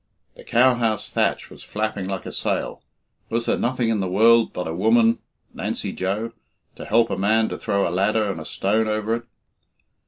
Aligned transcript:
The 0.33 0.43
cow 0.43 0.73
house 0.73 1.11
thatch 1.11 1.51
was 1.51 1.61
flapping 1.63 2.07
like 2.07 2.25
a 2.25 2.31
sail 2.31 2.81
was 3.29 3.45
there 3.45 3.55
nothing 3.55 3.89
in 3.89 3.99
the 3.99 4.09
world 4.09 4.51
but 4.51 4.67
a 4.67 4.73
woman 4.73 5.19
(Nancy 5.53 5.93
Joe) 5.93 6.31
to 6.75 6.85
help 6.85 7.11
a 7.11 7.15
man 7.19 7.49
to 7.49 7.57
throw 7.59 7.87
a 7.87 7.93
ladder 7.93 8.27
and 8.31 8.41
a 8.41 8.45
stone 8.45 8.87
over 8.87 9.13
it? 9.13 9.25